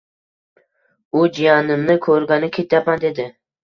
[1.21, 3.33] U jiyanimni koʻrgani ketyapman dedi.